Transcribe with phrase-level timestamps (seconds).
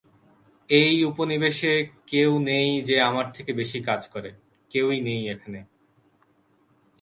[0.69, 1.73] এই উপনিবেশে
[2.07, 4.29] কেউ নেই যে আমার থেকে বেশি কাজ করে,
[4.71, 5.59] কেউই নেই এখানে।